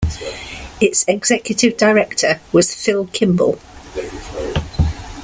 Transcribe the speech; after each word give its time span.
Its 0.81 1.05
Executive 1.07 1.77
Director 1.77 2.41
was 2.51 2.73
Phil 2.73 3.05
Kimball. 3.13 3.59